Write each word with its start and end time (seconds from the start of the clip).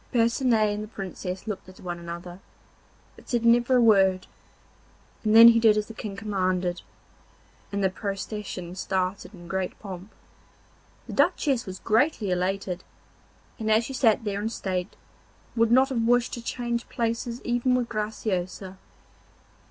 Percinet 0.11 0.73
and 0.73 0.83
the 0.83 0.87
Princess 0.87 1.45
looked 1.45 1.69
at 1.69 1.79
one 1.79 1.99
another, 1.99 2.39
but 3.15 3.29
said 3.29 3.45
never 3.45 3.75
a 3.75 3.81
word, 3.81 4.25
and 5.23 5.35
then 5.35 5.49
he 5.49 5.59
did 5.59 5.77
as 5.77 5.85
the 5.85 5.93
King 5.93 6.15
commanded, 6.15 6.81
and 7.71 7.83
the 7.83 7.89
procession 7.91 8.73
started 8.73 9.31
in 9.31 9.47
great 9.47 9.77
pomp. 9.77 10.11
The 11.05 11.13
Duchess 11.13 11.67
was 11.67 11.77
greatly 11.77 12.31
elated, 12.31 12.83
and 13.59 13.69
as 13.69 13.85
she 13.85 13.93
sat 13.93 14.23
there 14.23 14.41
in 14.41 14.49
state 14.49 14.95
would 15.55 15.71
not 15.71 15.89
have 15.89 16.01
wished 16.01 16.33
to 16.33 16.41
change 16.41 16.89
places 16.89 17.39
even 17.43 17.75
with 17.75 17.87
Graciosa. 17.87 18.79